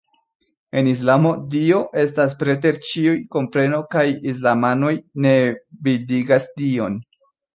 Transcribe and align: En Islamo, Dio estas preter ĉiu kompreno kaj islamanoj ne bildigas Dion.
En 0.79 0.87
Islamo, 0.91 1.33
Dio 1.55 1.81
estas 2.03 2.33
preter 2.39 2.79
ĉiu 2.87 3.13
kompreno 3.37 3.81
kaj 3.95 4.05
islamanoj 4.33 4.95
ne 5.27 5.35
bildigas 5.89 6.49
Dion. 6.63 6.99